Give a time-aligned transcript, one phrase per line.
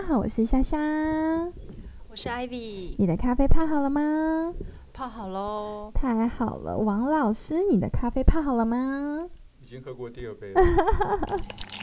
[0.00, 0.78] 家好，我是香香，
[2.08, 2.94] 我是 Ivy。
[2.98, 4.54] 你的咖啡泡好了吗？
[4.92, 6.78] 泡好喽，太好了。
[6.78, 9.28] 王老师，你的咖啡泡好了吗？
[9.60, 10.62] 已经喝过第二杯了。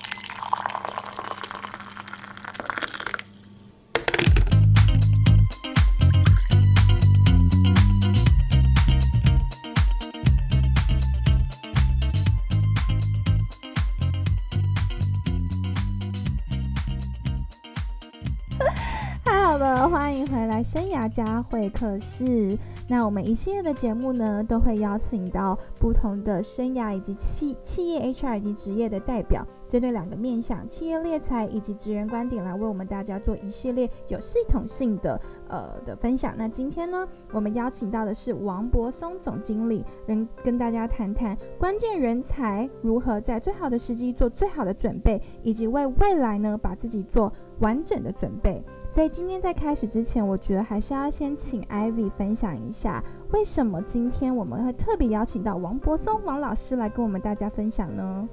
[21.06, 22.58] 大，家会客室。
[22.88, 36.34] 那我们一系列的节目呢，都会邀请到不同的生涯以及企企业 HR 以及职业的代表，针对两个面向企业猎才以及职人观点，来为我们大家做一系列有系统性的呃的分享。
[36.36, 48.64] 那今天呢，我们邀请到的是王博松总经理，能跟大家谈谈关键人才如何在最好的时机做最好的准备，以及为未来呢把自己做完整的准备。
[48.90, 58.30] 所以今天在开始之前，我觉得还是要先请 Ivy 分享一下，为什么今天我们会特别邀请到王博松王老师来跟我们大家分享呢？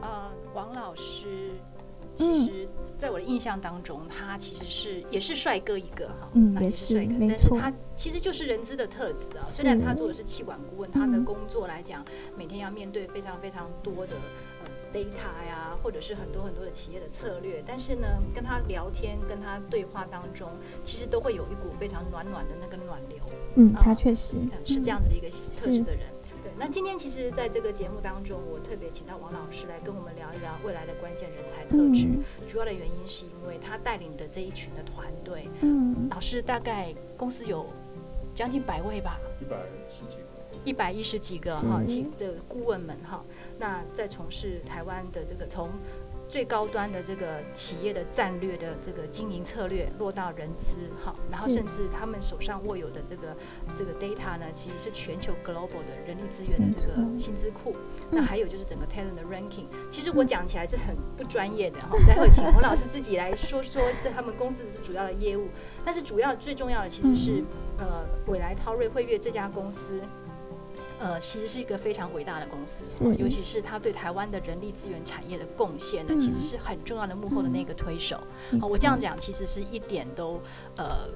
[0.00, 1.50] 呃，王老师，
[2.14, 9.44] 其实在我的印象当中，他其实是也是帅哥一个哈，嗯，也是，没错，他其实就是人资的特质啊。
[9.46, 12.02] 虽然他做的是气管顾问，他的工作来讲，
[12.38, 14.14] 每天要面对非常非常多的。
[14.92, 20.48] Data 呀，或者是很多很多的企业的策略，但是呢，跟他聊天、跟他对话当中，
[20.84, 23.18] 其实都会有一股非常暖暖的那个暖流。
[23.56, 26.02] 嗯，他确实是这样子的一个特质的人。
[26.42, 32.08] 对，那今天其实在这个节目当中，我特别请到王老师来跟我们聊一聊未来的关键人才特质。
[32.48, 37.66] 主要的原因是因为他带领的这一群的团队，嗯，老师大概公司有
[38.34, 39.56] 将近百位吧，一百
[39.90, 40.24] 十几个，
[40.64, 43.22] 一百一十几个哈，请的顾问们哈。
[43.60, 45.68] 那在从事台湾的这个从
[46.30, 53.36] 最高端的这个企业的战略的这个经营策略落到人资，哈，然后甚至他们手上握有的这个
[53.76, 57.74] 这个 data 呢，其实是全球 global 的人力资源的这个薪资库。
[58.12, 65.48] 那还有就是整个 talent 的 ranking，其实我讲起来是很不专业的哈，待会请洪老师自己来说说在他们公司的主要的业务。
[65.84, 67.44] 但是主要最重要的其实是
[67.76, 70.00] 呃，未来涛瑞汇悦这家公司。
[71.00, 78.20] 呃，其实是一个非常伟大的公司，尤其是他对台湾的人力资源产业的贡献呢，其实是很重要的幕后的那个推手。
[78.60, 80.38] 我这样讲，其实是一点都
[80.76, 81.08] 呃，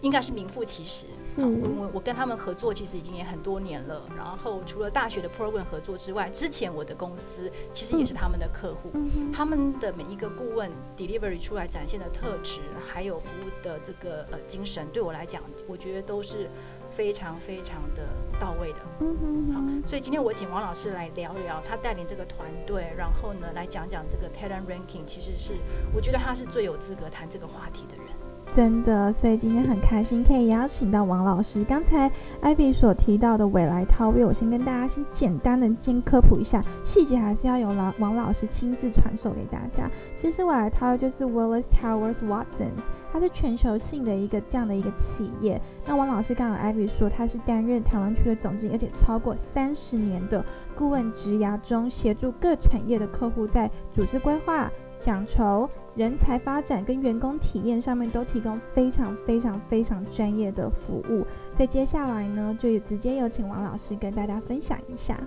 [0.00, 1.06] 应该是名副其实。
[1.36, 4.02] 我我我跟他们合作，其实已经也很多年了。
[4.16, 8.90] 然后除了大学的 program 合作之外，之前我的公司其实也是他们的客户。
[9.32, 12.58] 他们的每一个顾问 delivery 出来展现的特质，
[12.92, 16.50] 还有服务的这个呃精神，对我来讲，我觉得都是。
[16.96, 18.08] 非常非常的
[18.38, 25.54] 到位的，嗯哼，好，所以今天我请王老师来聊聊，他带领这个团队，然后呢来讲讲这个 talent ranking，其实是
[25.94, 28.11] 我觉得他是最有资格谈这个话题的人。
[28.52, 31.64] 真的，所以今天很开心可以邀请到王老师。
[31.64, 32.10] 刚才
[32.42, 39.90] Ivy 所提到的未来 Tower，我先跟大家先简单的先科普一下，细节还是要由老王老师亲自传授给大家。
[40.14, 45.58] 其实未来 Tower 就是 Willis Towers Watsons，它是全球性的一个这样的一个企业。
[45.86, 50.44] 那王老师刚刚 Ivy 说，他是担任台湾区的总经理，而且超过三十年的
[50.76, 54.70] 顾问职涯中，协助各产业的客户在组织规划。
[55.02, 65.20] 讲求人才发展跟员工体验上面都提供非常非常非常专业的服务，所以接下来呢，就直接有请王老师跟大家分享一下。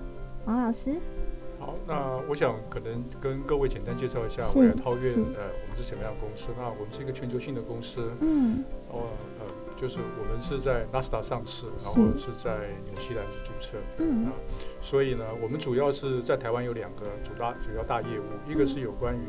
[0.45, 0.95] 王老师，
[1.59, 6.49] 好，那我想可能跟各位简单介绍一下未来超越，呃，我们是什么样的公司？
[6.57, 9.09] 那我们是一个全球性的公司，嗯，哦，
[9.39, 12.31] 呃，就是我们是在纳斯达上市，然后是。
[12.43, 14.31] 在纽西兰是注册，嗯，啊，
[14.81, 19.25] 所以呢，我们主要是在台湾有两个主大主要大业务，一个是有关于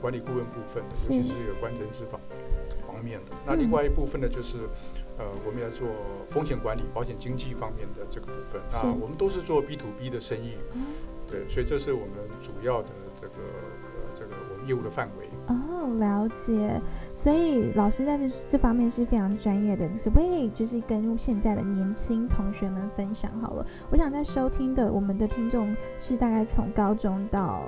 [0.00, 2.20] 管理顾问部分，尤其是有关人资方
[2.86, 3.32] 方面的。
[3.46, 4.58] 那另外一部分呢，就是
[5.18, 5.88] 呃，我们要做
[6.28, 8.60] 风险管理、保险经纪方面的这个部分。
[8.72, 10.54] 那我们都是做 B to B 的生意，
[11.30, 12.10] 对，所以这是我们
[12.42, 12.88] 主要的
[13.20, 15.26] 这个呃这个我们业务的范围。
[15.48, 16.80] 哦，了解。
[17.14, 23.66] 所以老师在这这方面是非常专业的，是可以就是跟现在的年轻同学们分享好了。
[23.90, 27.62] 我想在收听的我们的听众是大概从高中到。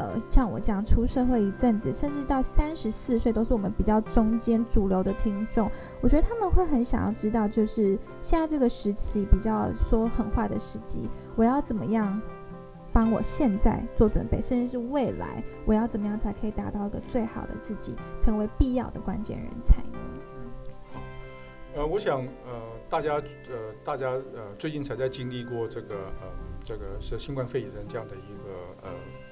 [0.00, 5.70] 呃，像我这样出社会一阵子，甚至到三十四岁，都是我们比较中间主流的听众。
[6.00, 11.06] 我觉得他们会很想要知道，就是现在这个时期比较说狠话的时机，
[11.36, 12.18] 我要怎么样
[12.94, 19.98] 帮我现在做准备，甚至是未来我要怎么样才可以达到一个最好的自己，成为必要的关键人才呢？
[21.76, 26.26] 呃，我想呃，大家呃，大家呃，最近才在经历过这个呃，
[26.64, 28.39] 这个是新冠肺炎这样的一。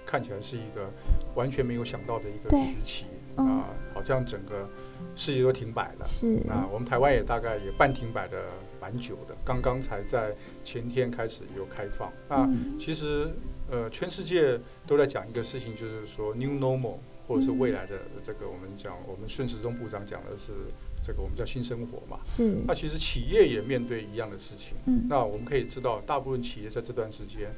[0.08, 0.90] 看起来是一个
[1.34, 3.04] 完全没有想到的一个时期
[3.36, 4.66] 啊，好，像整个
[5.14, 6.06] 世界都停摆了。
[6.06, 8.42] 是啊，我们台湾也大概也半停摆的
[8.80, 10.34] 蛮久的，刚刚才在
[10.64, 12.10] 前天开始有开放。
[12.26, 12.48] 那
[12.80, 13.28] 其实
[13.70, 16.96] 呃，全世界都在讲一个事情，就是说 new normal，
[17.26, 20.52] 或者是未来的这个我们讲，我们顺时钟部长讲的是
[21.02, 22.18] 这个我们叫新生活嘛。
[22.24, 22.56] 是。
[22.66, 24.78] 那其实企业也面对一样的事情。
[24.86, 25.06] 嗯。
[25.06, 27.52] 那我们可以知道，大部分企业在这段时间。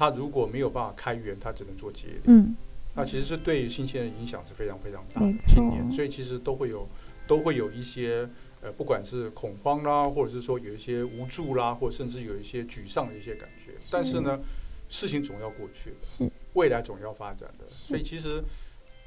[0.00, 2.22] 他如果没有办法开源，他只能做节流。
[2.24, 2.56] 嗯，
[2.96, 5.20] 那其实是对新鲜人影响是非常非常大。
[5.46, 6.88] 今年，所以其实都会有，
[7.26, 8.26] 都会有一些
[8.62, 13.74] 呃，不管是恐慌啦，或者是说有一些无助啦，或甚至有一些沮丧的一些感觉。
[13.90, 14.40] 但是呢，
[14.88, 17.66] 事情总要过去，是未来总要发展的。
[17.68, 18.42] 所以其实，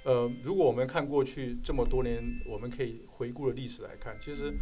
[0.03, 4.53] 呃，如果我们看过去这么多年，我们可以回顾的历史来看，其实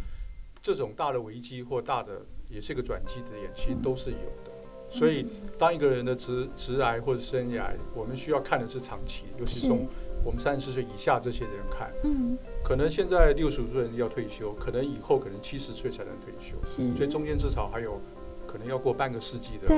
[0.62, 4.51] 这种大的危机或大的也是一个转机的点，其实都是有的。
[4.92, 5.26] 所以，
[5.58, 9.88] 当一个人的直直癌或者生涯，我们需要看的是长期，尤其从
[10.22, 11.90] 我们三十岁以下这些人看。
[12.04, 12.36] 嗯。
[12.62, 16.54] 可能现在六十岁人要退休，可能以后可能七十岁才能退休。
[16.94, 17.98] 所以中间至少还有
[18.46, 19.68] 可能要过半个世纪的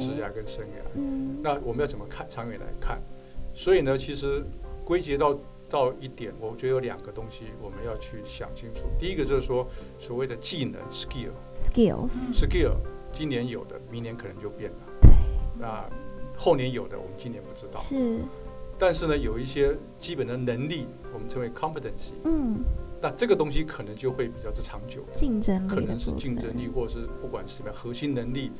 [0.00, 0.82] 职涯跟生涯。
[0.94, 1.36] 嗯。
[1.42, 2.98] 那我们要怎么看长远来看？
[3.52, 4.42] 所以呢，其实
[4.82, 5.38] 归结到
[5.68, 8.86] 到一点，我觉得有两个东西我们要去想清楚。
[8.98, 9.68] 第一个就是说
[9.98, 12.76] 所谓的技能 skill，skills，skill。
[13.14, 14.76] 今年有的，明年可能就变了。
[15.00, 15.10] 对。
[15.58, 15.84] 那
[16.36, 17.80] 后年有的，我们今年不知道。
[17.80, 18.18] 是。
[18.76, 22.12] 但是呢，有一些基本的能力，我们称为 competency。
[22.24, 22.56] 嗯。
[23.00, 25.04] 那这个东西可能就会比较之长久。
[25.14, 25.68] 竞争力。
[25.68, 28.50] 可能是竞争力，或者是不管是什么核心能力，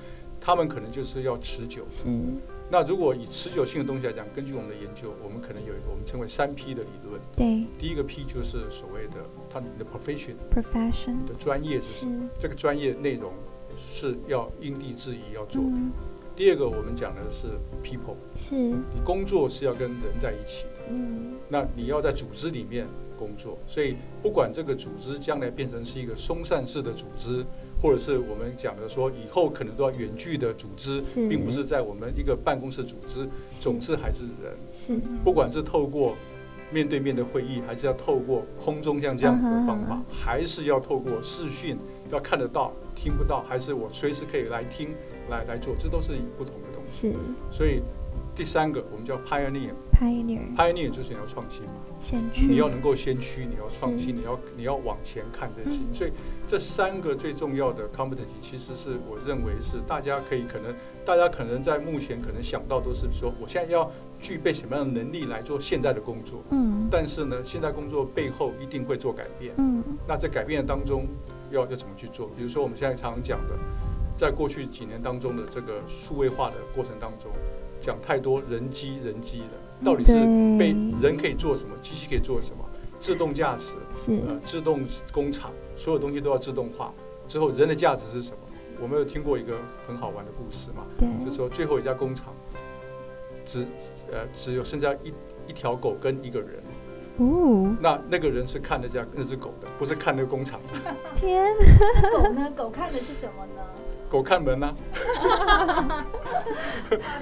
[0.41, 1.85] 他们可能就是要持久。
[2.07, 2.37] 嗯。
[2.71, 7.21] 那如果以持久性的东西来讲，根据我们的研究，我们可能有我们称为三 P 的理论。
[7.37, 7.67] 对。
[7.79, 9.17] 第一个 P 就是所谓的
[9.51, 10.35] 他你的 profession。
[10.51, 11.25] profession。
[11.27, 12.29] 的专业是什么？
[12.39, 13.33] 这个专业内容。
[13.77, 15.79] 是要因地制宜要做的。
[16.37, 17.47] 第二个，我们讲的是
[17.83, 18.55] people，是。
[18.57, 20.83] 你工作是要跟人在一起的。
[20.91, 22.87] 嗯，那你要在组织里面
[23.17, 27.45] 工作，所以不管这个组织将来变成是一个松散式的组织，
[27.81, 33.29] 或者是我们讲的说以后可能都要远距的组织，并不是在我们一个办公室组织，
[33.61, 34.53] 总是还是人。
[34.69, 36.17] 是，不管是透过
[36.75, 41.79] 面对面的会议，还是要透过空中像这样的方法，还是要透过视讯，
[42.11, 42.73] 要看得到。
[42.97, 44.91] 听不到，还是我随时可以来听，
[45.29, 47.11] 来来做，这都是不同的东西。
[47.11, 47.17] 是，
[47.51, 47.83] 所以
[48.35, 49.71] 第三个我们叫 pioneer。
[49.93, 55.83] pioneer，pioneer 就是你要创新嘛，先驱，你要能够先驱，你要创新，你要你要往前看这些。
[55.93, 56.11] 所以
[56.49, 63.91] 这三个最重要的 competency，其实是我认为是大家可以可能大家可能在目前可能想到都是说，我现在要
[64.21, 66.43] 具备什么样的能力来做现在的工作。
[66.51, 66.89] 嗯。
[66.91, 69.55] 但是呢，现在工作背后一定会做改变。
[69.59, 69.83] 嗯。
[70.09, 71.07] 那在改变当中。
[71.51, 72.27] 要要怎么去做？
[72.37, 73.55] 比如说我们现在常常讲的，
[74.17, 77.31] 在过去几年当中的这个数位化的过程当中，
[77.85, 80.13] 讲太多人机人机的，到底是
[80.59, 82.65] 被人可以做什么，机器可以做什么？
[82.99, 84.81] 自动驾驶是呃，自动
[85.13, 86.91] 工厂，所有东西都要自动化
[87.29, 88.39] 之后，人的价值是什么？
[88.81, 90.87] 我们有听过一个很好玩的故事嘛？
[90.99, 92.33] 对，就是说最后一家工厂
[93.45, 93.67] 只
[94.11, 95.13] 呃只有剩下一
[95.47, 96.63] 一条狗跟一个人。
[97.19, 100.95] 哦，那那个人是看那家那只狗的，不是看那个工厂的。
[101.15, 101.55] 天，
[102.11, 102.51] 狗呢？
[102.57, 103.63] 狗看的是什么呢？
[104.11, 104.75] 狗看门呢？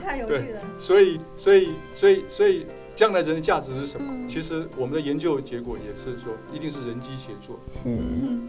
[0.03, 0.63] 太有趣了。
[0.79, 2.67] 所以，所以，所以，所以，
[2.97, 4.27] 将来人的价值是什么？
[4.27, 7.59] 其实我们的研究结果也是说，一定是人机协作。
[7.67, 7.95] 是，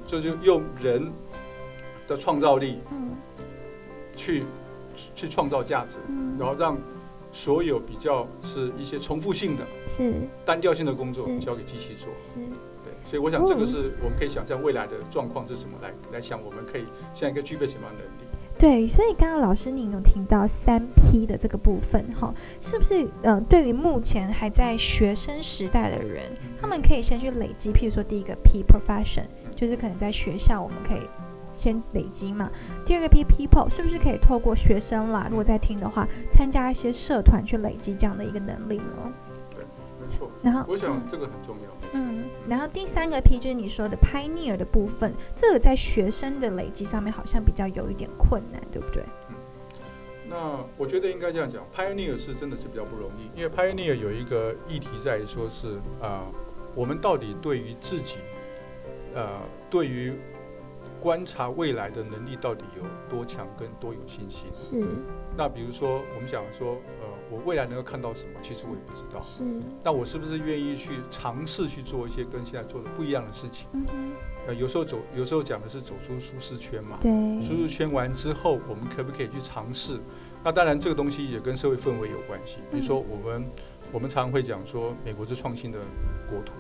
[0.08, 1.12] 就是用人
[2.08, 3.10] 的创造力，嗯，
[4.16, 4.46] 去
[5.14, 5.98] 去创造价值，
[6.40, 6.78] 然后让。
[7.34, 10.14] 所有比较是一些重复性的、是。
[10.46, 12.40] 单调性的工作交给机器做，是，
[12.84, 18.30] 对，所以我想这个是我们可以想象未来的状况是什么，来来想我们可以现在应该具备什么样的能力。
[18.56, 29.26] 对，所以刚刚老师您有听到三 P 的这个部分哈，是不是呃，对于目前还在学生时代的人，他们可以先去累积，譬如说第一个 P profession，
[29.56, 31.02] 就是可能在学校我们可以。
[31.56, 32.50] 先累积嘛，
[32.86, 35.28] 第二个 P people 是不是可以透过学生啦？
[35.30, 39.14] 如果在听的话，参加一些社团去累积这样的一个能力呢？
[39.56, 39.64] 对，
[40.00, 40.30] 没错。
[40.42, 41.70] 然后我想这个很重要。
[41.94, 49.04] 嗯，然后第三个 P 就是你说的 pioneer 的部分，这个在学生的累积上面好像比较有一点困难，对不对？
[49.30, 49.36] 嗯，
[50.28, 56.24] 那我觉得应该这样讲，pioneer 是真的是比较不容易，因为 pioneer 有一个议题在于说是啊，
[56.74, 58.16] 我们到底对于自己，
[59.14, 60.14] 呃，对于
[61.04, 64.50] 观察未来的能力到底有多强，跟多有信心？
[64.54, 64.82] 是。
[65.36, 68.40] 那比如说，我们想说，呃，我未来能够看到什么？
[68.42, 69.22] 其实我也不知道。
[69.22, 69.44] 是。
[69.84, 73.68] 那我是不是愿意去尝试去做一些跟现在做的不一样的事情？
[73.74, 74.14] 嗯
[74.48, 76.98] 呃，有时候走，有时候讲的是走出舒适圈嘛。
[77.02, 77.12] 对。
[77.42, 80.00] 舒适圈完之后，我们可不可以去尝试？
[80.42, 82.60] 那当然，这个东西也跟社会氛围有关系。
[82.72, 83.46] 比如说，我们
[83.92, 85.80] 我们常常会讲说，美国是创新的
[86.30, 86.54] 国土。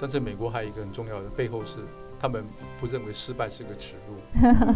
[0.00, 1.80] 但是美国还有一个很重要的背后是，
[2.20, 2.44] 他们
[2.78, 4.16] 不认为失败是个耻辱，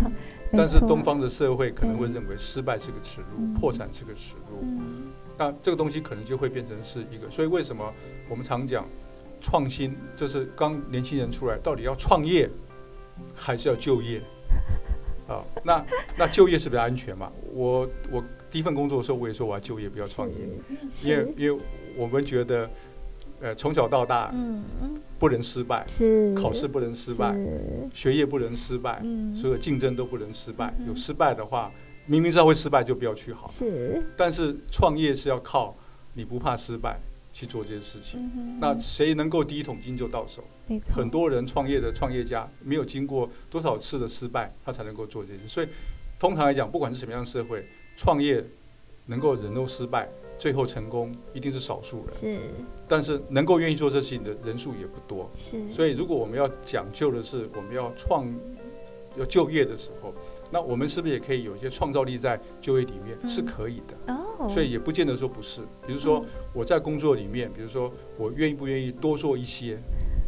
[0.50, 4.64] 但是东方的社会可能会认为失败是个耻辱，破产是个耻辱。
[5.36, 7.92] 那这个东西可能就会变成是一个，所以为什么
[8.28, 8.86] 我们常讲
[9.42, 12.48] 创新，就是刚年轻人出来到底要创业
[13.34, 14.22] 还是要就业
[15.28, 15.44] 啊？
[15.62, 15.84] 那
[16.16, 17.30] 那就业是比较安全嘛？
[17.52, 20.34] 我我第一份工作的时候我也说我要就业不要创业，
[21.04, 21.62] 因为因为
[21.96, 22.68] 我们觉得。
[23.40, 24.62] 呃，从小到大，嗯
[25.24, 27.34] 不能失败，是考试不能失败，
[27.94, 29.02] 学业不能失败，
[29.34, 30.74] 所有竞争都不能失败。
[30.86, 31.72] 有失败的话，
[32.04, 33.48] 明明知道会失败就不要去好。
[33.48, 35.74] 是，但是创业是要靠
[36.12, 37.00] 你不怕失败
[37.32, 38.20] 去做这些事情。
[38.60, 40.44] 那谁能够第一桶金就到手？
[40.94, 45.48] 很多人创业的创业家没有经过多少次的失败，他才能够做这些事。
[45.48, 45.68] 所以，
[46.18, 47.66] 通常来讲，不管是什么样的社会，
[47.96, 48.44] 创业
[49.06, 50.06] 能够忍受失败。
[50.38, 52.38] 最后成功一定是少数人，是，
[52.88, 55.72] 但是能够愿意做这事情的人数也不多，是。
[55.72, 58.26] 所以如果我们要讲究的是我们要创
[59.16, 60.12] 要就业的时候，
[60.50, 64.12] 那我们是不是也可以有一些创造力在就业里面是可以的？
[64.12, 64.48] 哦。
[64.48, 65.60] 所以也不见得说不是。
[65.86, 69.78] 比如说我在工作里面，比如说我愿意不愿意多做一些，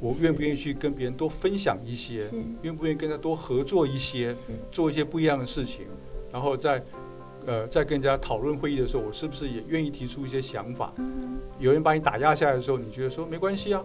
[0.00, 2.22] 我愿不愿意去跟别人多分享一些，
[2.62, 4.34] 愿不愿意跟他多合作一些，
[4.70, 5.84] 做一些不一样的事情，
[6.32, 6.82] 然后在。
[7.46, 10.92] 呃，在跟人家讨论会议的时候，我是不是也愿意提出一些想法？
[11.60, 13.82] 有人把你打压下来的时候，你觉得说没关系啊？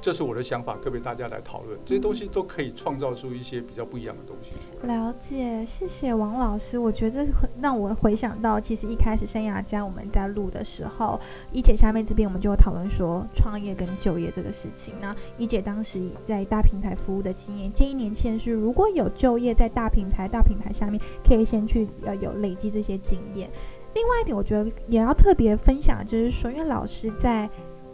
[0.00, 1.78] 这是我的想法，各位大家来讨论？
[1.84, 4.52] 这些东西都可以创造出一些比较不一样的东西。
[4.86, 6.78] 了解，谢谢王老师。
[6.78, 7.26] 我觉得
[7.60, 11.20] 让我回想到，其实一开始生涯家我们在录的时候，
[11.52, 14.94] 一姐下面这边我们就有讨论说创业跟就业这个事情。
[15.02, 23.50] 那一姐当时在大平台服务的经验，建议年轻人是如果有就业在大平台、大平台下面，可以先去要有累积这些经验。
[23.92, 27.50] 另外一点，我觉得也要特别分享，就是说，因为老师在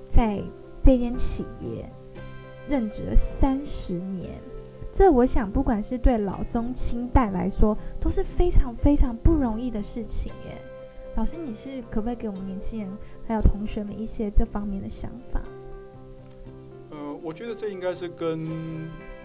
[0.07, 0.41] 在
[0.83, 1.91] 这间企业。
[2.69, 4.41] 任职了三十年，
[4.93, 10.59] 这我想不管是对老中青代来说都是非常非常不容易的事情耶。
[11.17, 12.91] 老师，你是可不可以给我们年轻人
[13.27, 15.41] 还有同学们一些这方面的想法？
[16.91, 18.39] 呃，我觉得这应该是跟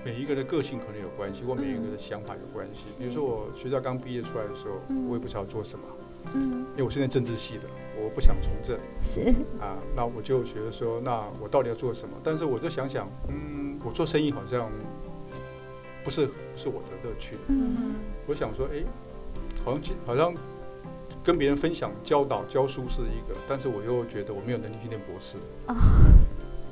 [0.03, 2.99] 每一个人的个性可能有关系，或每一个人的想法有关系。
[2.99, 4.75] 比如说我学校刚毕业出来的时候，
[5.07, 5.85] 我也不知道做什么。
[6.33, 7.63] 嗯，因为我是念政治系的，
[8.03, 9.21] 我不想从政，是。
[9.59, 12.15] 啊，那我就觉得说，那我到底要做什么？
[12.23, 14.69] 但是我就想想，嗯，我做生意好像
[16.03, 17.95] 不是是我的乐趣，嗯，
[18.27, 18.83] 我想说，哎，
[19.63, 20.33] 好像好像
[21.23, 25.75] 跟别人分享、教导、教书是一个，但是我又觉得我没有能力去念博士，啊。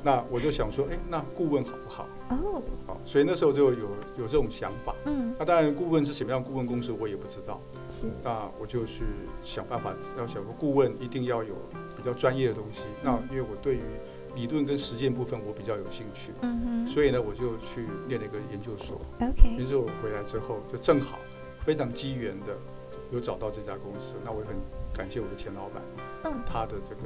[0.02, 2.06] 那我就想说，哎，那顾问好不好？
[2.30, 3.88] 哦，好，所以那时候就有
[4.18, 4.94] 有这种想法。
[5.04, 7.60] 嗯，那当然，顾问是什么样顾问公司，我也不知道。
[7.88, 9.04] 是，那我就去
[9.42, 11.54] 想办法，要想个顾问一定要有
[11.96, 12.82] 比较专业的东西。
[13.02, 13.82] 那因为我对于
[14.34, 16.32] 理论跟实践部分我比较有兴趣。
[16.40, 16.88] 嗯哼。
[16.88, 19.00] 所以呢，我就去念了一个研究所。
[19.20, 19.50] OK。
[19.58, 21.18] 研究所回来之后，就正好
[21.64, 22.56] 非常机缘的
[23.12, 24.14] 有找到这家公司。
[24.24, 24.56] 那我也很
[24.94, 25.82] 感谢我的前老板，
[26.24, 27.02] 嗯，他的这个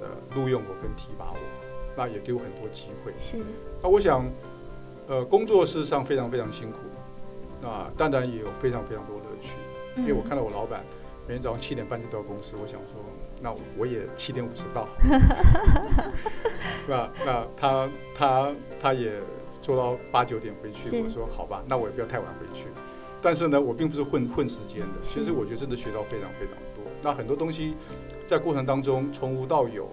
[0.00, 1.38] 的录用我跟提拔我。
[1.96, 3.12] 那也给我很多机会。
[3.16, 3.38] 是。
[3.82, 4.24] 那我想，
[5.08, 6.78] 呃，工作事实上非常非常辛苦，
[7.62, 9.54] 那当然也有非常非常多乐趣。
[9.96, 10.82] 因为我看到我老板
[11.28, 13.00] 每天早上七点半就到公司，我想说，
[13.40, 14.88] 那我也七点五十到。
[16.88, 19.12] 那那他他他也
[19.62, 21.02] 做到八九点回去。
[21.02, 22.66] 我说好吧，那我也不要太晚回去。
[23.22, 25.00] 但是呢，我并不是混混时间的。
[25.00, 26.84] 其实我觉得真的学到非常非常多。
[27.02, 27.74] 那很多东西
[28.28, 29.88] 在过程当中从无到有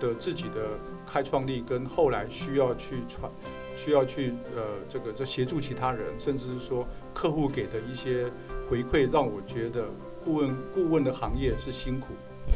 [0.00, 0.78] 的自己的。
[1.12, 3.28] 开创力跟后来需要去传，
[3.74, 8.30] 需要去呃这个这协助其他人，甚至是说客户给的一些
[8.68, 9.86] 回馈，让我觉得
[10.24, 12.12] 顾问顾问的行业是辛苦，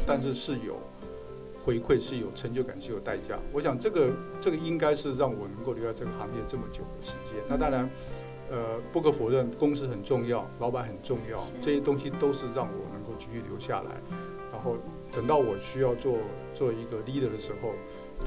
[0.07, 0.79] 但是是有
[1.65, 3.37] 回馈，是有成就感，是有代价。
[3.51, 4.09] 我想这个
[4.39, 7.43] 这个应该是让我能够留在这个行业这么久的时间。
[7.49, 7.89] 那当然，
[8.49, 13.91] 呃不可否认，公司很重要，老板很重要，这些东西都是让我能够继续留下来。
[14.53, 14.77] 然后
[15.15, 16.17] 等到我需要做
[16.53, 17.73] 做一个 leader 的时候。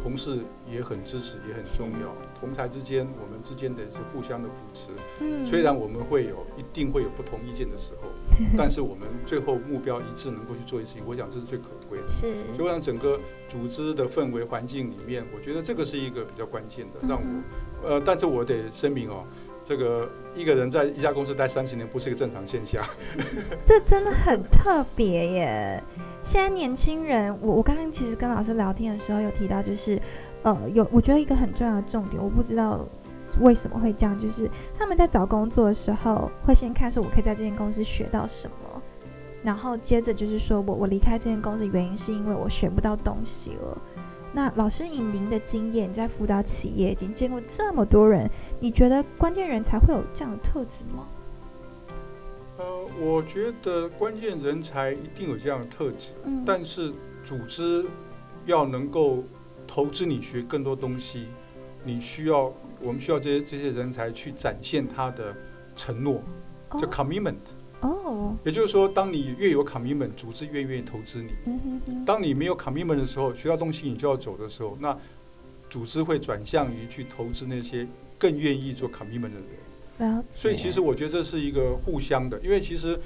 [0.02, 0.40] 同事
[0.71, 2.14] 也很支持，也很重要。
[2.38, 4.90] 同台之间，我们之间的是互相的扶持。
[5.21, 8.09] 嗯，虽然我们会有一定会有不同意见的时候，
[8.57, 12.07] 但是我们最后目标一致，能够去做一些事情，我想这是最可贵的。
[12.07, 13.18] 是，就让整个
[13.49, 17.09] 组织的氛围环境里面，我觉得这个是一个比较关键的。
[17.09, 17.18] 让
[17.83, 19.25] 我，呃，但是我得声明哦。
[19.68, 22.82] 这个一个人在一家公司待三十年，不是一个正常现象。
[23.66, 25.84] 这真的很特别耶！
[26.22, 30.00] 现在年轻人，我我刚刚其实跟老师聊天的时候有提到，就是
[30.42, 32.82] 呃，有我觉得一个很重要的重点，我不知道
[33.42, 38.82] 为什么会这样，就是他们在找工作的时候会先看说，我可以在这间公司学到什么，
[39.42, 43.82] 然后接着就是说我我离开这间公司原因是因为我学不到东西了。
[44.32, 48.30] 那老师以您的经验，在辅导企业已经见过这么多人，
[48.61, 51.06] 你觉得关键人才会有这样的特质吗？
[52.58, 52.64] 呃，
[53.00, 56.92] 我觉得关键人才一定有这样的特质，嗯，但是
[57.25, 57.87] 组织
[58.47, 59.25] 要能够
[59.66, 61.28] 投资你学更多东西，
[61.85, 65.35] 你需要我们需要这些这些人才去展现他的
[65.76, 66.20] 承诺，
[66.73, 67.37] 叫 commitment。
[67.80, 71.32] 哦，也就是说，当你越有 commitment，组织越愿意投资你。
[72.04, 74.97] 当你没有 commitment 的时候，学到东西你就要走的时候，那
[75.70, 77.87] 组织会转向于去投资那些
[78.18, 79.40] 更愿意做 commitment 的
[79.99, 80.25] 人。
[80.30, 82.99] 所以，其实我觉得这是一个互相的，因为其实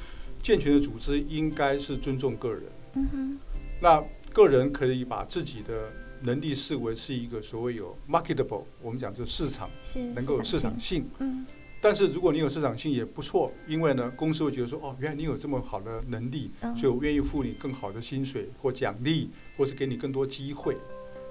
[0.42, 2.62] 健全的组织应该是尊重个人。
[2.94, 3.38] 嗯哼。
[3.80, 4.02] 那
[4.32, 5.90] 个人可以把自己的
[6.22, 9.68] 能力视为是一个所谓有 marketable，我们讲就市场
[10.14, 11.04] 能够有市场性。
[11.18, 11.44] 嗯。
[11.82, 20.74] 但是如果你有市场性也不错，因为呢，公司会觉得说，哦，原来你有这么好的能力，所以我愿意付你更好的薪水或奖励，或是给你更多机会。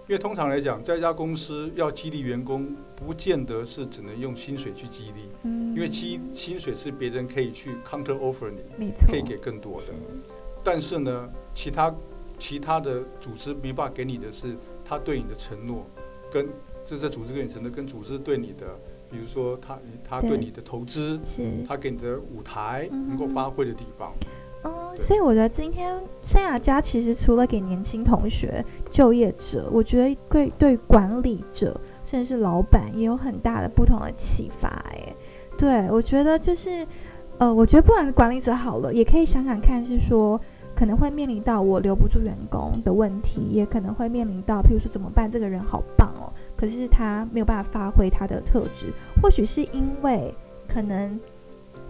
[0.09, 9.93] 因为通常来讲，在一家公司要激励员工，不见得是只能用薪水去激励，因为薪薪水是别人可以去 counter offer 你，可以给更多的。
[10.65, 11.95] 但是呢，其他
[12.37, 15.85] 其他的组织没办法给你的是他对你的承诺，
[16.29, 16.49] 跟
[16.85, 18.77] 这在组织给你承诺，跟组织对你的。
[19.11, 19.77] 比如说，他
[20.07, 24.11] 他对你的投资，是他给你的舞台能够发挥的地方。
[24.63, 34.69] 嗯，所以我觉得今天圣雅家其实除了给年轻同学、就业者，我觉得对对管理者甚至是老板也有很大的不同的启发。
[34.91, 35.15] 哎，
[35.57, 36.85] 对我觉得就是，
[37.39, 40.39] 呃，我觉得不管是管理者好了，也可以想想看，是说
[40.75, 45.29] 可能会面临到我留不住员工的问题，也可能会面临到，譬如说怎么办？
[45.29, 46.31] 这个人好棒哦。
[46.61, 50.31] 可是他没有办法发挥他的特质，或许是因为
[50.67, 51.19] 可能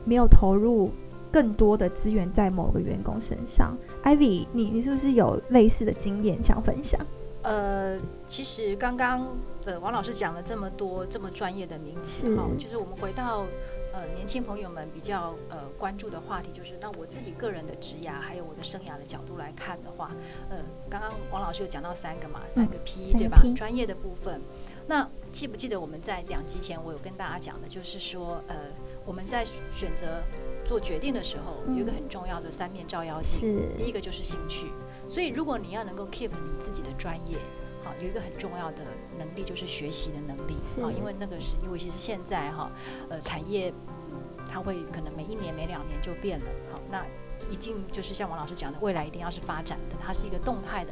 [0.05, 0.89] 没有投入
[1.29, 3.77] 更多的资源在某个员工身上。
[4.05, 7.05] Ivy，你你是不是有类似的经验想分享？
[7.41, 9.27] 呃，其实刚刚
[9.65, 13.45] 呃王老师讲了这么多这么专业的名词哈，就是我们回到。
[13.93, 20.12] 呃，年轻朋友们比较呃关注的话题就是，那我自己个人的职涯还有我的生涯的角度来看的话，
[20.49, 20.55] 呃，
[20.89, 23.41] 刚刚王老师有讲到三个嘛，三个 P 对吧？
[23.53, 24.39] 专业的部分。
[24.91, 28.56] 那记不记得我们在两集前我有跟大家讲的，就是说，呃，
[29.06, 30.21] 我们在选择
[30.65, 34.67] 做决定的时候，有一个很重要的三面照妖镜，第一个就是兴趣。
[35.08, 37.38] 所以如果你要能够 keep 你自己的专业。
[37.86, 38.80] 好，有一个很重要的
[39.17, 40.56] 能力就是学习的能力。
[40.84, 42.69] 啊，因为那个是因为其实现在哈，
[43.10, 43.73] 呃，产业
[44.45, 46.45] 它会可能每一年、每两年就变了。
[46.71, 47.04] 好，那
[47.49, 50.91] 一定就是像王老师讲的，未来一定要是发展的，它是一个动态的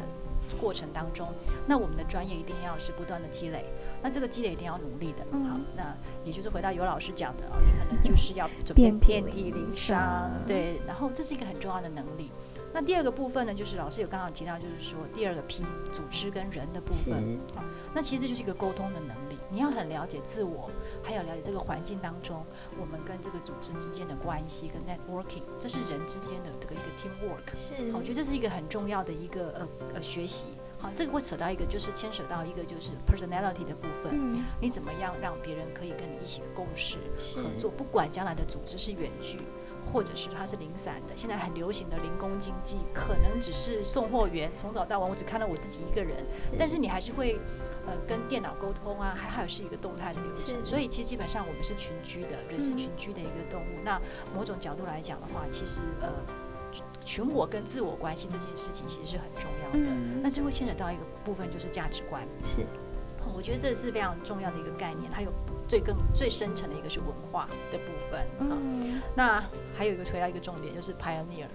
[0.59, 1.27] 过程当中。
[1.67, 3.65] 那我们的专业一定要是不断的积累，
[4.01, 5.25] 那这个积累一定要努力的。
[5.31, 10.31] 好，那也就是回到尤老师讲的啊，你可能就是要准备遍体鳞伤。
[10.47, 12.31] 对，然后这是一个很重要的能力。
[12.71, 17.15] 那第二个部分呢，就是老师有刚刚提到，就是说第二个 P 组织跟人的部分
[17.55, 19.37] 啊，那其实就是一个沟通的能力。
[19.51, 20.69] 你要很了解自我，
[21.01, 22.45] 还有了解这个环境当中
[22.79, 27.55] 我们跟这个组织之间的关系跟 networking，这是人之间的这个一个 teamwork。
[27.55, 30.49] 是，我觉得这是一个很重要的一个呃呃学习。
[30.79, 34.11] 好，这个会扯到一个，就是牵扯到一个就是 personality 的部分。
[34.13, 37.69] 嗯，你怎么样让别人可以跟你一起共事合作？
[37.69, 39.39] 不管将来的组织是远距。
[39.91, 46.15] 或者是它是零散的，现在很流行的零工经济，可能只是送货员，从早到晚我只看到我自己一个人，
[46.59, 47.39] 但是你还是会
[47.87, 53.79] 呃跟电脑沟通啊，还还有是一个动态的流程，所以其实基本上我们是群居的，人是群居的一个动物。
[53.83, 53.99] 那
[54.35, 56.13] 某种角度来讲的话，其实呃
[57.09, 62.61] 群我跟自我关系这件事情其实是很重要的，那这会牵扯到一个部分就是价值观，是，
[63.35, 65.31] 我觉得这是非常重要的一个概念，还有。
[65.69, 69.39] 最更最深层的一个是文化的部分，嗯，那
[69.77, 71.45] 还有一个推到一个重点就是 pioneer，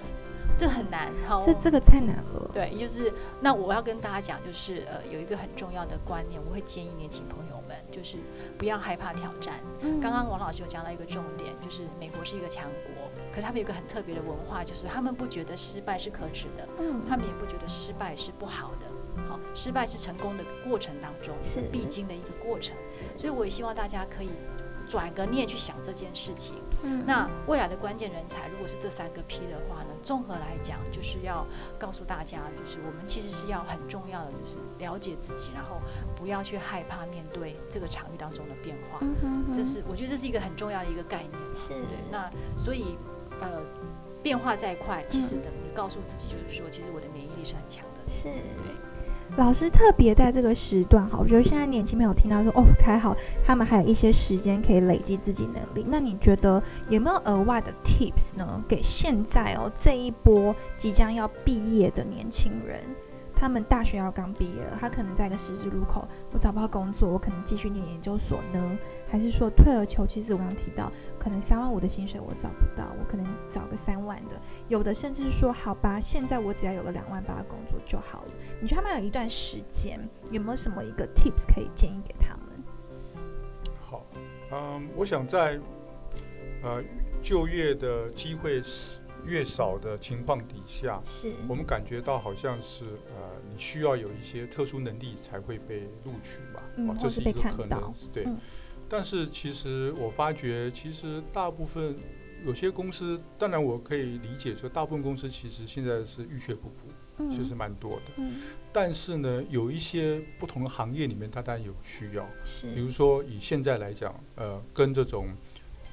[0.56, 8.16] 这很难，好，这这个太难了，对，就是那我要跟大家讲，就是呃有一个很重要的观念，我会建议年轻朋友们，就是
[8.56, 9.54] 不要害怕挑战。
[10.00, 18.86] 刚刚王老师有讲到一个重点，就是美国是一个强国，可是他们有个很特别的文化，就是他们不觉得失败是可耻的，嗯，他们也不觉得失败是不好的。
[19.28, 22.76] 好，失败是成功的过程当中是必经的一个过程，
[23.16, 24.30] 所以我也希望大家可以
[24.88, 26.56] 转个念去想这件事情。
[26.82, 31.44] 嗯，那未来的关键人才如果是这三个 P 的话呢，综合来讲就是要
[31.76, 35.80] 告诉大家，就是我们其实是要很重要的，就是了解自己，然后
[36.14, 38.98] 不要去害怕面对这个场域当中的变化。
[39.00, 41.54] 嗯这是我觉得这是一个很重要的一个概念。
[41.54, 42.98] 是对，那所以
[43.40, 43.48] 呃，
[44.22, 48.00] 变化再快，其实等于告诉自己，就是说，其实我的免疫力是很强的。
[48.06, 48.74] 是对。
[49.36, 55.84] 老师特别在这个时段，哈，我觉得现在年轻朋友听到说，哦，还好，他们还有一些时间可以累积自己能力。
[55.88, 58.62] 那你觉得有没有额外的 tips 呢？
[58.68, 62.80] 给现在哦这一波即将要毕业的年轻人，
[63.36, 70.32] 他们大学要刚毕业，他可能在一个十字路口，我找不到工作，我可能继续念研究所呢，还是说退而求其次？
[70.32, 78.28] 我刚提到，可能三万五的薪水我找不到，我可能找个三万的，有的甚至说，好吧，现在我只要有个两万八的工作就好了。
[78.60, 82.64] 你觉得他们有一段时间有没有什么一个 tips 可以建议给他们？
[83.80, 84.06] 好，
[84.52, 85.60] 嗯，我想在
[86.62, 86.82] 呃
[87.20, 89.00] 就业的机会是。
[89.26, 96.62] 越少的情况底下，是我们感觉到好像是呃，你需要有一些特殊能力才会被录取吧？
[96.76, 98.26] 嗯，这是一个可能，对。
[98.88, 101.96] 但是其实我发觉，其实大部分
[102.44, 108.12] 有些公司，当然我可以理解说，大部分公司其实现在是欲缺不补，其实蛮多的。
[108.18, 108.42] 嗯。
[108.72, 112.28] 但是呢，有一些不同的行业里面，它当然有需要。
[112.44, 112.72] 是。
[112.74, 115.28] 比如说以现在来讲，呃，跟这种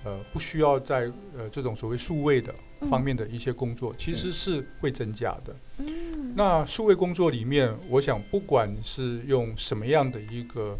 [0.03, 2.53] 呃不需要在呃这种所谓数位的。
[2.89, 5.55] 方面的一些工作其实是会增加的。
[5.77, 10.77] 嗯，那数位工作里面，我想不管是用什么样的一个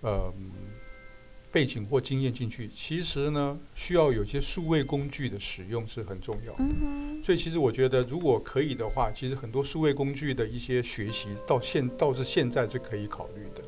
[0.00, 0.32] 呃
[1.50, 6.64] 背景或经验进去，其实呢，需要有些数位工具的使用是很重要的。
[7.22, 13.62] 所以，其实我觉得，如果可以的话，其实很多数位工具的一些学习，到现到是现在是可以考虑的。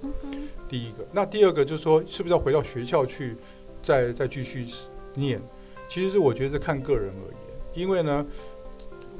[0.66, 3.36] 第一个，那第二个就是说，是不是要回到学校去
[3.82, 4.66] 再再继续
[5.14, 5.38] 念？
[5.86, 7.43] 其实是我觉得是看个人而已。
[7.74, 8.24] 因为呢，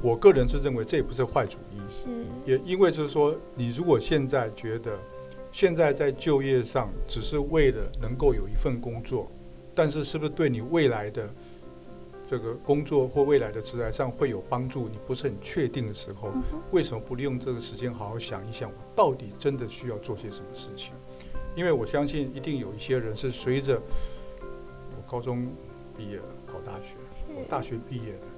[0.01, 1.89] 我个人是认为这也不是坏主意。
[1.89, 2.07] 是。
[2.45, 4.97] 也因为就是说，你如果现在觉得
[5.51, 9.29] 现在在就业上只是为了能够有一份工作，
[9.73, 11.29] 但是是不是对你未来的
[12.27, 14.89] 这个工作或未来的职业上会有帮助？
[14.89, 16.31] 你不是很确定的时候，
[16.71, 20.93] 为什么不利用这个时间好好想一想，我到底真的需要做些什么事情？
[21.55, 25.47] 因为我相信一定有一些人是随着我高中
[25.97, 26.95] 毕业考大学，
[27.29, 28.34] 我大学毕业的。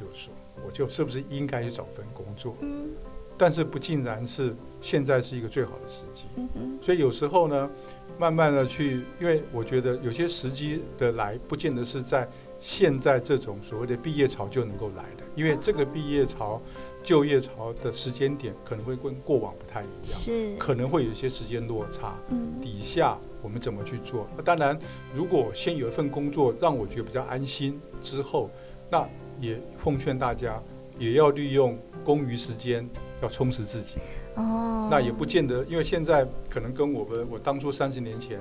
[0.00, 0.32] 就说，
[0.64, 2.56] 我就是不是应该去找份工作？
[2.60, 2.88] 嗯，
[3.36, 6.22] 但是不尽然是现在是一个最好的时机。
[6.36, 7.70] 嗯所以有时候呢，
[8.18, 12.26] 慢慢的去，因为我觉得有些时机的来，不见得是在
[12.58, 16.60] 现在这种所谓的毕业潮就能够来的，因为这个毕业潮、
[17.02, 22.14] 就业潮的时间点可能会跟过往不太一样，是可能会有一些时间落差。
[22.30, 24.26] 嗯，底下我们怎么去做？
[24.36, 24.78] 那当然，
[25.14, 28.48] 如果先有一份工作让我觉得比较安心之后，
[28.90, 29.06] 那。
[29.40, 30.62] 也奉劝大家，
[30.98, 32.88] 也要利用公余时间，
[33.22, 33.96] 要充实自己。
[34.36, 38.38] 哦，那也不见得，因为现在可能跟我们我当初三十年前，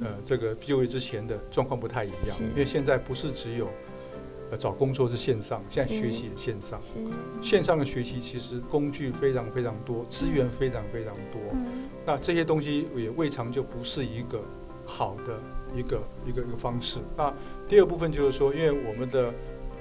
[0.00, 2.36] 呃，这个就业之前的状况不太一样。
[2.50, 3.68] 因为现在不是只有，
[4.50, 6.80] 呃，找工作是线上，现在学习也线上。
[7.42, 11.40] 线上的学习其实工具非常非常多，资源非常非常多。
[11.52, 11.88] 嗯。
[12.06, 14.40] 那这些东西也未尝就不是一个
[14.84, 15.40] 好的
[15.74, 17.00] 一个一个一个方式。
[17.16, 17.34] 那
[17.68, 19.32] 第二部分就是说，因为我们的。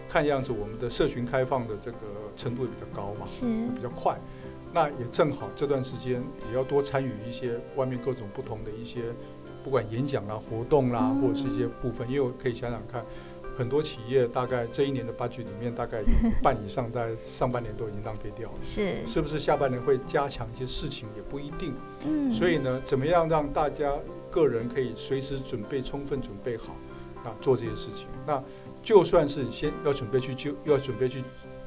[0.09, 1.97] 看样子，我们的社群开放的这个
[2.37, 4.17] 程度也比较高嘛，是比较快。
[4.73, 9.03] 那也正好这段时间也要多参与一些外面各种不同的一些，
[9.63, 12.05] 不管演讲啦、活动啦，或者是一些部分。
[12.09, 13.01] 因为我可以想想看，
[13.57, 16.07] 很多企业大概这一年的 budget 里面，大概有
[16.43, 18.57] 半以上在上半年都已经浪费掉了。
[18.61, 21.73] 是，是不是下半年会加强一些事情也不一定。
[22.05, 22.29] 嗯。
[22.29, 23.93] 所以呢，怎么样让大家
[24.29, 26.75] 个人可以随时准备、充分准备好
[27.23, 28.07] 啊，做这些事情？
[28.27, 28.43] 那。
[28.85, 31.23] 就算是你先要准备去就要准备去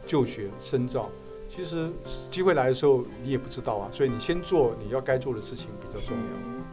[0.07, 1.11] 就学深造，
[1.51, 1.91] 其实
[2.31, 6.23] 机会来的时候你也不知道啊，所以你先做你要该做的事情比较重要。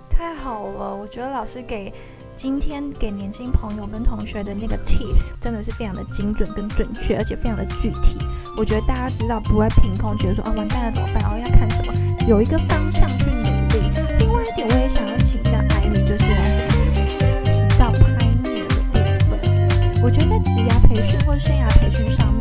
[0.07, 1.91] 太好了，我觉得老师给
[2.35, 8.19] 今天给年轻朋友跟同学的那个 tips 真的是非常的精准跟准确，而且非常的具体。
[8.55, 11.91] 我觉得大家知道不会凭空觉得说啊完蛋了怎么办，然后要看什么，
[12.29, 13.89] 有一个方向去努力。
[14.19, 16.44] 另外一点我也想要请教艾米，就是。
[20.05, 22.34] 我觉得在职涯培训或生涯培训上。